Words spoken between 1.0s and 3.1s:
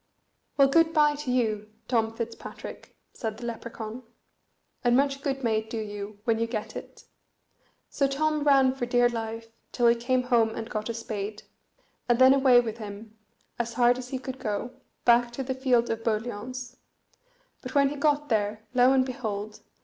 to you Tom Fitzpatrick,"